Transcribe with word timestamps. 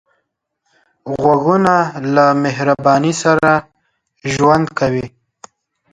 غوږونه 1.19 1.75
له 2.15 2.25
مهرباني 2.43 3.13
سره 3.23 3.51
ژوند 4.33 4.65
کوي 4.79 5.05